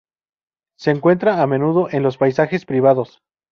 [0.79, 3.21] Se encuentra a menudo en los paisajes privados.